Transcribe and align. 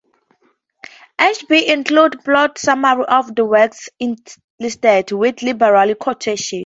Ashbee 1.19 1.67
includes 1.67 2.23
plot 2.23 2.57
summaries 2.57 3.05
of 3.07 3.35
the 3.35 3.45
works 3.45 3.87
listed, 4.59 5.11
with 5.11 5.43
liberal 5.43 5.93
quotations. 5.93 6.53